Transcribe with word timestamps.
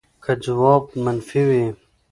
که 0.23 0.31
ځواب 0.43 0.83
منفي 1.03 1.41
وي 1.47 1.65